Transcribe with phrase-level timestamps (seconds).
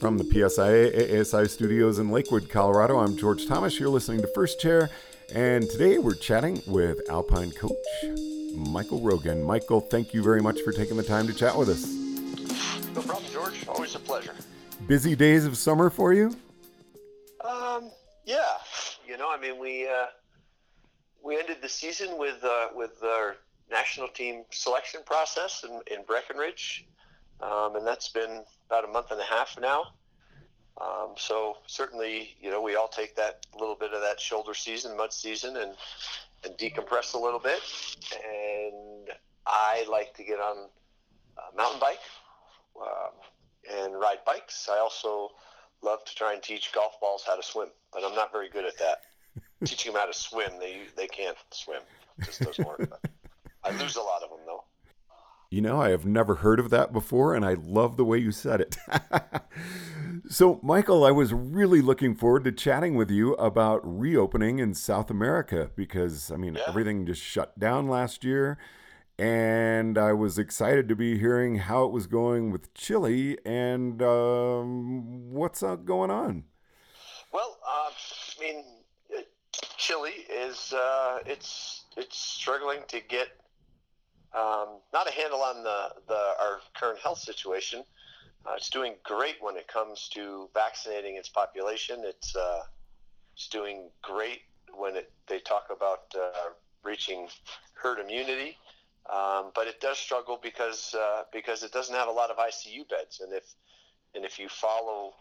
[0.00, 3.78] From the PSIA ASI studios in Lakewood, Colorado, I'm George Thomas.
[3.78, 4.88] You're listening to First Chair,
[5.34, 7.74] and today we're chatting with Alpine coach
[8.54, 9.42] Michael Rogan.
[9.42, 11.86] Michael, thank you very much for taking the time to chat with us.
[12.94, 13.68] No problem, George.
[13.68, 14.32] Always a pleasure.
[14.86, 16.34] Busy days of summer for you?
[17.44, 17.90] Um,
[18.24, 18.40] yeah.
[19.06, 20.06] You know, I mean, we uh,
[21.22, 23.36] we ended the season with uh, with our
[23.70, 26.86] national team selection process in, in Breckenridge,
[27.42, 29.84] um, and that's been about a month and a half now.
[30.80, 34.96] Um, so certainly, you know, we all take that little bit of that shoulder season,
[34.96, 35.72] mud season, and
[36.44, 37.60] and decompress a little bit.
[38.14, 39.10] And
[39.46, 40.68] I like to get on
[41.36, 42.00] a mountain bike
[42.80, 43.12] um,
[43.70, 44.68] and ride bikes.
[44.70, 45.30] I also
[45.82, 48.64] love to try and teach golf balls how to swim, but I'm not very good
[48.64, 48.98] at that.
[49.64, 51.82] Teaching them how to swim, they they can't swim.
[52.18, 52.90] It just doesn't work.
[53.64, 54.39] I lose a lot of them.
[55.50, 58.30] You know, I have never heard of that before, and I love the way you
[58.30, 58.76] said it.
[60.28, 65.10] so, Michael, I was really looking forward to chatting with you about reopening in South
[65.10, 66.62] America because, I mean, yeah.
[66.68, 68.58] everything just shut down last year.
[69.18, 75.32] And I was excited to be hearing how it was going with Chile and um,
[75.32, 76.44] what's uh, going on.
[77.32, 78.64] Well, uh, I mean,
[79.76, 83.30] Chile is uh, it's it's struggling to get
[84.34, 87.82] um, not a handle on the, the our current health situation.
[88.46, 92.02] Uh, it's doing great when it comes to vaccinating its population.
[92.04, 92.62] It's uh,
[93.34, 94.42] it's doing great
[94.74, 96.50] when it, they talk about uh,
[96.82, 97.28] reaching
[97.74, 98.56] herd immunity,
[99.12, 102.88] um, but it does struggle because uh, because it doesn't have a lot of ICU
[102.88, 103.20] beds.
[103.20, 103.44] And if
[104.14, 105.14] and if you follow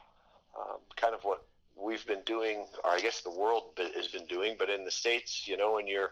[0.58, 4.56] um, kind of what we've been doing, or I guess the world has been doing,
[4.58, 6.12] but in the states, you know, when you're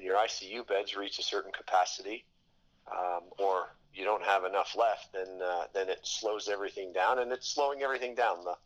[0.00, 2.24] your ICU beds reach a certain capacity,
[2.90, 7.32] um, or you don't have enough left, then uh, then it slows everything down, and
[7.32, 8.44] it's slowing everything down.
[8.44, 8.56] The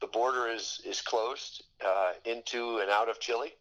[0.00, 3.54] the border is is closed uh, into and out of Chile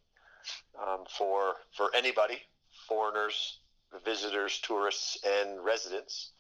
[0.81, 2.41] um, for for anybody,
[2.87, 3.59] foreigners,
[4.03, 6.31] visitors, tourists, and residents.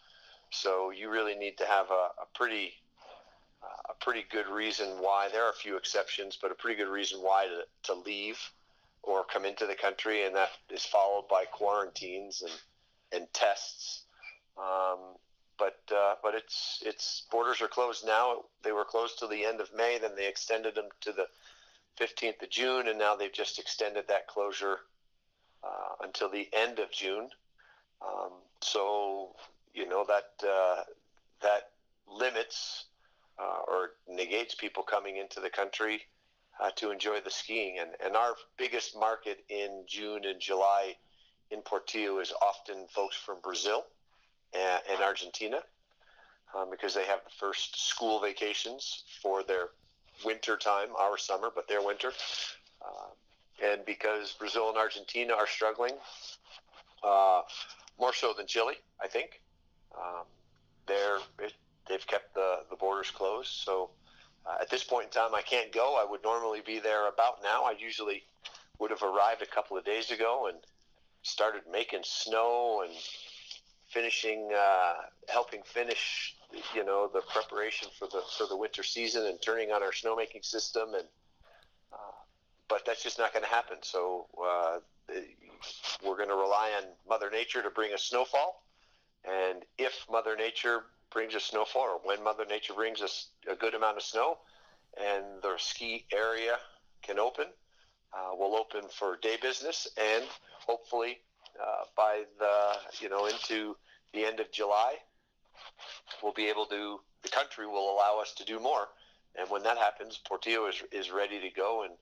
[0.49, 2.73] So you really need to have a, a pretty
[3.63, 5.29] uh, a pretty good reason why.
[5.31, 8.37] There are a few exceptions, but a pretty good reason why to, to leave
[9.03, 14.03] or come into the country, and that is followed by quarantines and, and tests.
[14.57, 14.99] Um,
[15.59, 18.45] but uh, but it's it's borders are closed now.
[18.63, 21.27] They were closed till the end of May, then they extended them to the
[21.99, 24.79] 15th of June, and now they've just extended that closure
[25.63, 27.29] uh, until the end of June.
[28.01, 28.31] Um,
[28.61, 29.35] so
[29.73, 30.83] you know that uh,
[31.41, 31.71] that
[32.07, 32.85] limits
[33.39, 36.01] uh, or negates people coming into the country
[36.61, 37.77] uh, to enjoy the skiing.
[37.79, 40.95] And, and our biggest market in June and July
[41.51, 43.85] in Portillo is often folks from Brazil
[44.53, 45.59] and, and Argentina
[46.55, 49.69] um, because they have the first school vacations for their
[50.25, 52.11] winter time, our summer, but their winter.
[52.81, 55.93] Uh, and because Brazil and Argentina are struggling,
[57.03, 57.41] uh,
[57.99, 59.41] more so than Chile, I think.
[59.95, 60.25] Um,
[60.87, 61.53] they're, it,
[61.87, 63.49] they've kept the, the borders closed.
[63.49, 63.91] So
[64.45, 65.95] uh, at this point in time, I can't go.
[65.95, 67.63] I would normally be there about now.
[67.63, 68.23] I usually
[68.79, 70.57] would have arrived a couple of days ago and
[71.21, 72.93] started making snow and
[73.87, 74.93] finishing, uh,
[75.29, 76.35] helping finish,
[76.75, 80.43] you know, the preparation for the for the winter season and turning on our snowmaking
[80.43, 80.93] system.
[80.93, 81.07] And
[81.93, 82.11] uh,
[82.67, 83.77] but that's just not going to happen.
[83.81, 84.79] So uh,
[86.05, 88.63] we're going to rely on Mother Nature to bring a snowfall.
[89.23, 90.83] And if Mother Nature
[91.13, 94.39] brings a snowfall, or when Mother Nature brings us a good amount of snow,
[94.99, 96.57] and the ski area
[97.03, 97.45] can open.
[98.11, 100.25] Uh, we'll open for day business, and
[100.65, 101.19] hopefully
[101.61, 103.75] uh, by the you know into
[104.13, 104.95] the end of July,
[106.21, 106.99] we'll be able to.
[107.21, 108.89] The country will allow us to do more,
[109.39, 111.93] and when that happens, Portillo is is ready to go and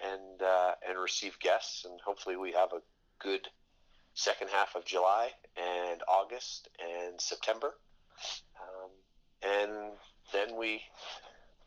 [0.00, 2.80] and uh, and receive guests, and hopefully we have a
[3.18, 3.48] good
[4.14, 7.74] second half of July and August and September
[8.60, 8.90] um,
[9.42, 9.92] and
[10.32, 10.82] then we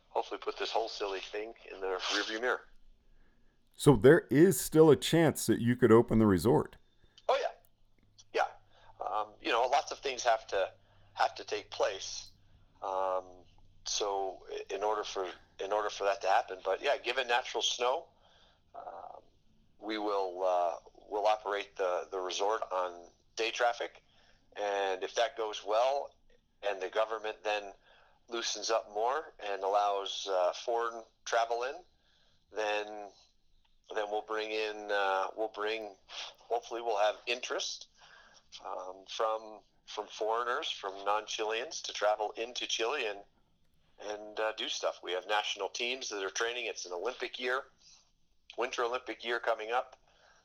[0.10, 2.62] hopefully put this whole silly thing in the rearview mirror.
[3.76, 6.76] So there is still a chance that you could open the resort.
[7.28, 9.06] Oh yeah, yeah.
[9.06, 10.68] Um, you know, lots of things have to
[11.14, 12.30] have to take place.
[12.84, 13.24] Um,
[13.86, 14.38] so
[14.70, 15.26] in order for
[15.64, 18.06] in order for that to happen, but yeah, given natural snow,
[18.76, 19.18] uh,
[19.80, 20.74] we will uh,
[21.10, 22.92] will operate the the resort on
[23.36, 24.02] day traffic,
[24.56, 26.12] and if that goes well,
[26.70, 27.64] and the government then
[28.30, 31.76] loosens up more and allows uh, foreign travel in,
[32.56, 32.86] then
[33.94, 35.90] then we'll bring in uh, we'll bring
[36.40, 37.88] hopefully we'll have interest
[38.66, 39.42] um, from
[39.86, 43.20] from foreigners from non-Chileans to travel into Chile and
[44.10, 45.00] and uh, do stuff.
[45.04, 46.66] We have national teams that are training.
[46.66, 47.62] It's an Olympic year,
[48.58, 49.96] Winter Olympic year coming up.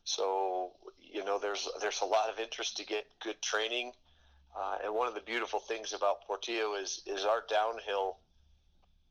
[0.04, 3.92] So you know, there's there's a lot of interest to get good training.
[4.58, 8.16] Uh, and one of the beautiful things about Portillo is is our downhill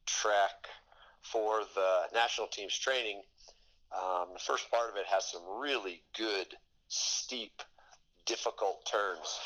[0.06, 0.68] track
[1.22, 3.22] for the national team's training.
[3.96, 6.48] Um, the first part of it has some really good,
[6.88, 7.62] steep,
[8.26, 9.40] difficult turns,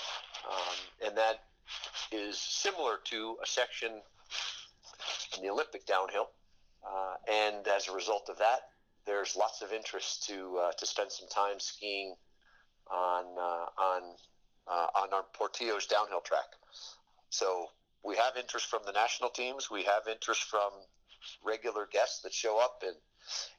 [0.50, 1.44] um, and that
[2.12, 4.02] is similar to a section
[5.36, 6.30] in the Olympic downhill.
[6.88, 8.70] Uh, and as a result of that,
[9.06, 12.16] there's lots of interest to uh, to spend some time skiing
[12.90, 14.02] on uh, on
[14.68, 16.56] uh, on our Portillo's downhill track.
[17.30, 17.68] So
[18.04, 19.70] we have interest from the national teams.
[19.70, 20.72] We have interest from
[21.44, 22.96] regular guests that show up and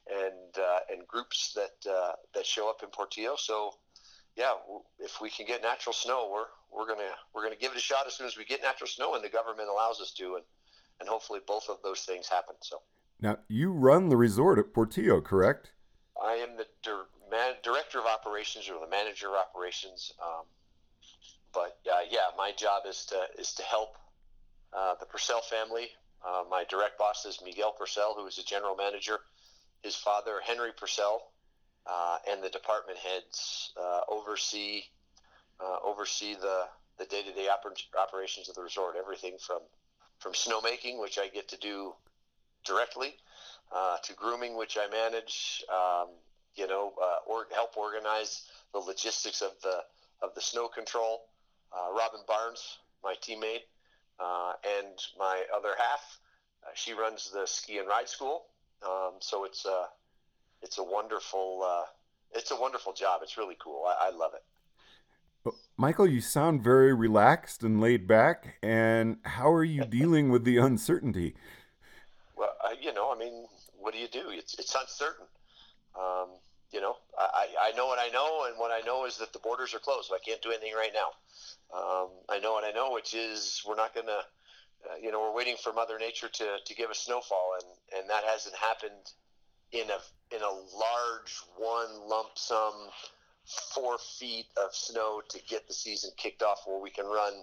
[0.09, 3.35] and uh, and groups that uh, that show up in Portillo.
[3.37, 3.75] So
[4.35, 4.53] yeah,
[4.99, 8.07] if we can get natural snow, we're we're gonna we're gonna give it a shot
[8.07, 10.43] as soon as we get natural snow and the government allows us to, and
[10.99, 12.55] and hopefully both of those things happen.
[12.61, 12.81] So
[13.19, 15.71] now you run the resort at Portillo, correct?
[16.21, 20.13] I am the dir- man, director of operations or the manager of operations.
[20.21, 20.45] Um,
[21.53, 23.95] but uh, yeah, my job is to is to help
[24.73, 25.89] uh, the Purcell family.
[26.25, 29.19] Uh, my direct boss is Miguel Purcell, who is a general manager.
[29.81, 31.31] His father, Henry Purcell,
[31.87, 34.83] uh, and the department heads uh, oversee
[35.59, 36.65] uh, oversee the
[36.97, 37.47] the day to day
[37.99, 38.95] operations of the resort.
[38.97, 39.61] Everything from
[40.19, 41.93] from snowmaking, which I get to do
[42.63, 43.15] directly,
[44.03, 45.63] to grooming, which I manage.
[45.69, 46.09] Um,
[46.53, 46.91] you know,
[47.25, 48.43] or help organize
[48.73, 49.83] the logistics of the
[50.21, 51.21] of the snow control.
[51.73, 53.65] Robin Barnes, my teammate,
[54.19, 56.19] and my other half,
[56.75, 58.45] she runs the ski and ride school.
[58.83, 59.85] Um, so it's uh,
[60.61, 61.85] it's a wonderful uh,
[62.33, 63.21] it's a wonderful job.
[63.23, 63.85] It's really cool.
[63.85, 64.43] I, I love it.
[65.77, 68.57] Michael, you sound very relaxed and laid back.
[68.61, 71.35] And how are you dealing with the uncertainty?
[72.35, 73.47] Well, uh, you know, I mean,
[73.79, 74.29] what do you do?
[74.29, 75.25] It's it's uncertain.
[75.95, 76.29] Um,
[76.71, 79.39] you know, I, I know what I know, and what I know is that the
[79.39, 81.77] borders are closed, I can't do anything right now.
[81.77, 84.21] Um, I know what I know, which is we're not going to,
[84.89, 88.09] uh, you know, we're waiting for Mother Nature to, to give us snowfall, and, and
[88.09, 89.11] that hasn't happened
[89.71, 92.73] in a in a large one lump sum
[93.73, 97.33] four feet of snow to get the season kicked off where we can run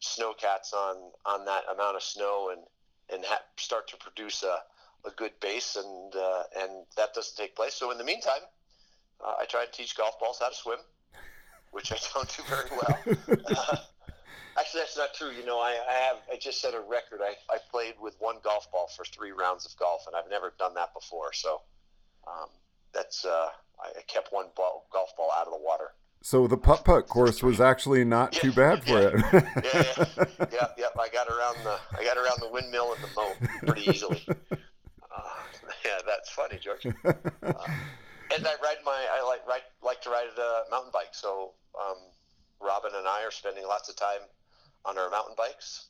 [0.00, 2.62] snowcats on on that amount of snow and
[3.10, 4.58] and ha- start to produce a,
[5.08, 8.42] a good base and uh, and that doesn't take place so in the meantime
[9.24, 10.78] uh, I try to teach golf balls how to swim
[11.72, 12.98] which I don't do very well
[13.56, 13.76] uh,
[14.58, 17.34] actually that's not true you know I, I have I just set a record I,
[17.52, 20.74] I played with one golf ball for three rounds of golf and I've never done
[20.74, 21.62] that before so
[22.26, 22.48] um,
[22.92, 23.48] that's uh,
[23.80, 25.92] I kept one ball, golf ball out of the water.
[26.22, 29.24] So the putt putt course was actually not yeah, too bad for yeah, it.
[29.32, 30.86] yeah, yeah, yeah, yeah.
[31.00, 33.36] I got around the I got around the windmill and the moat
[33.66, 34.26] pretty easily.
[34.50, 35.30] Uh,
[35.84, 36.86] yeah, that's funny, George.
[37.04, 37.52] Uh,
[38.38, 41.12] and I ride my I like ride, like to ride a mountain bike.
[41.12, 41.98] So um,
[42.60, 44.22] Robin and I are spending lots of time
[44.84, 45.88] on our mountain bikes,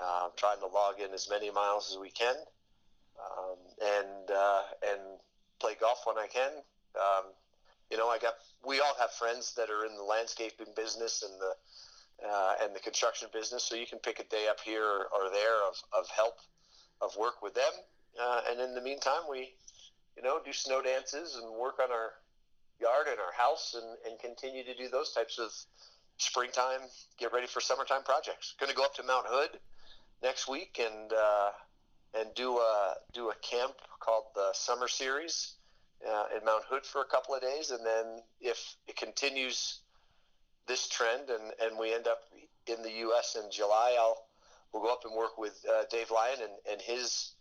[0.00, 2.34] uh, trying to log in as many miles as we can,
[3.18, 5.00] um, and uh, and
[5.60, 6.50] play golf when I can.
[6.96, 7.30] Um,
[7.90, 8.34] you know, I got
[8.66, 12.80] we all have friends that are in the landscaping business and the uh, and the
[12.80, 16.08] construction business, so you can pick a day up here or, or there of, of
[16.10, 16.38] help
[17.00, 17.72] of work with them.
[18.20, 19.54] Uh, and in the meantime, we
[20.16, 22.12] you know do snow dances and work on our
[22.80, 25.50] yard and our house and, and continue to do those types of
[26.18, 26.80] springtime
[27.18, 28.54] get ready for summertime projects.
[28.58, 29.58] Going to go up to Mount Hood
[30.22, 31.50] next week and uh,
[32.18, 35.54] and do a do a camp called the Summer Series
[36.08, 39.80] uh, in Mount Hood for a couple of days, and then if it continues
[40.66, 42.20] this trend and, and we end up
[42.66, 43.36] in the U.S.
[43.36, 44.24] in July, I'll
[44.72, 47.32] we'll go up and work with uh, Dave Lyon and, and his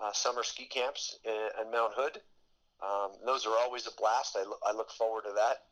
[0.00, 2.20] uh, summer ski camps in, in Mount Hood.
[2.82, 4.36] Um, those are always a blast.
[4.36, 5.62] I, lo- I look forward to that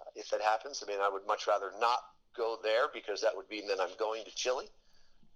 [0.00, 0.82] uh, if it happens.
[0.84, 2.00] I mean, I would much rather not
[2.36, 4.66] go there because that would mean that I'm going to Chile.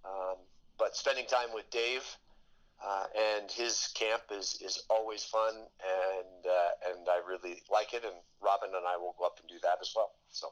[0.05, 0.35] Um,
[0.77, 2.03] but spending time with Dave
[2.85, 8.03] uh, and his camp is, is always fun, and uh, and I really like it.
[8.03, 10.11] And Robin and I will go up and do that as well.
[10.29, 10.47] So,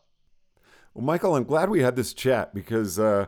[0.94, 3.26] well, Michael, I'm glad we had this chat because uh,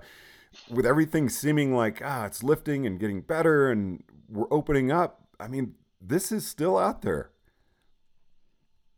[0.69, 4.03] with everything seeming like ah, it's lifting and getting better, and
[4.33, 5.21] we're opening up.
[5.39, 7.29] I mean, this is still out there.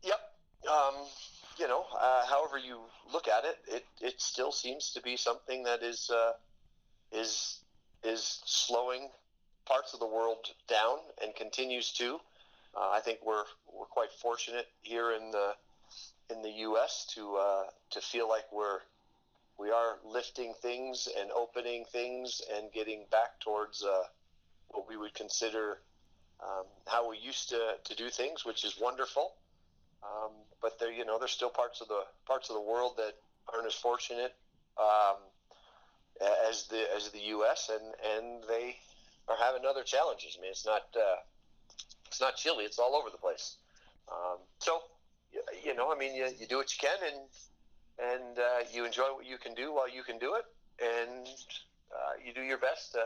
[0.01, 0.19] Yep.
[0.71, 0.95] Um,
[1.59, 2.79] you know, uh, however you
[3.11, 6.33] look at it, it it still seems to be something that is uh,
[7.11, 7.59] is
[8.03, 9.09] is slowing
[9.65, 10.37] parts of the world
[10.67, 12.19] down and continues to.
[12.75, 15.53] Uh, I think we're we're quite fortunate here in the
[16.29, 17.05] in the U.S.
[17.15, 18.79] to uh, to feel like we're
[19.57, 24.03] we are lifting things and opening things and getting back towards uh,
[24.75, 25.79] what we would consider
[26.43, 29.33] um, how we used to, to do things, which is wonderful.
[30.03, 33.13] Um, but there, you know, there's still parts of the parts of the world that
[33.51, 34.35] aren't as fortunate
[34.77, 35.17] um,
[36.47, 37.71] as the as the U.S.
[37.73, 38.75] and and they
[39.27, 40.37] are having other challenges.
[40.37, 41.17] I mean, it's not uh,
[42.07, 43.57] it's not Chile; it's all over the place.
[44.11, 44.81] Um, so,
[45.63, 49.13] you know, I mean, you, you do what you can, and and uh, you enjoy
[49.13, 50.45] what you can do while you can do it,
[50.83, 51.27] and
[51.91, 52.99] uh, you do your best to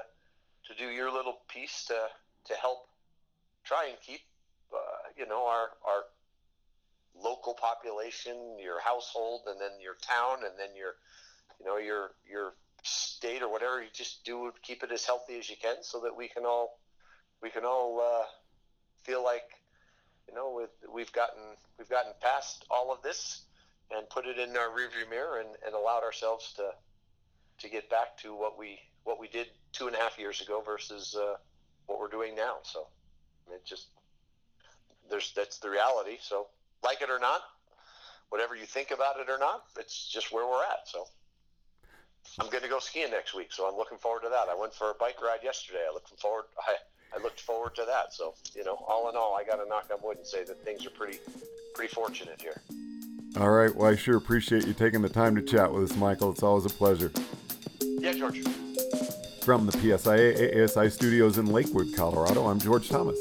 [0.68, 1.98] to do your little piece to
[2.46, 2.88] to help
[3.64, 4.22] try and keep
[4.74, 4.78] uh,
[5.18, 6.04] you know our our
[7.22, 10.96] local population, your household, and then your town, and then your
[11.60, 13.82] you know your your state or whatever.
[13.82, 16.80] You just do keep it as healthy as you can, so that we can all
[17.42, 18.26] we can all uh,
[19.04, 19.50] feel like
[20.28, 21.44] you know with, we've gotten
[21.78, 23.44] we've gotten past all of this
[23.92, 26.70] and put it in our rearview mirror and, and allowed ourselves to
[27.60, 30.62] to get back to what we what we did two and a half years ago
[30.66, 31.36] versus uh,
[31.86, 32.58] what we're doing now.
[32.64, 32.88] So
[33.52, 33.88] it just
[35.10, 36.18] there's that's the reality.
[36.22, 36.48] So
[36.84, 37.42] like it or not,
[38.30, 40.88] whatever you think about it or not, it's just where we're at.
[40.88, 41.06] So
[42.40, 44.48] I'm going to go skiing next week, so I'm looking forward to that.
[44.50, 45.84] I went for a bike ride yesterday.
[45.90, 46.46] I looking forward.
[46.68, 46.76] I
[47.12, 48.14] I looked forward to that.
[48.14, 50.64] So you know, all in all, I got to knock on wood and say that
[50.64, 51.20] things are pretty
[51.74, 52.62] pretty fortunate here.
[53.38, 53.74] All right.
[53.76, 56.32] Well, I sure appreciate you taking the time to chat with us, Michael.
[56.32, 57.12] It's always a pleasure.
[57.82, 58.44] Yeah, George.
[59.44, 63.18] From the PSIA ASI studios in Lakewood, Colorado, I'm George Thomas.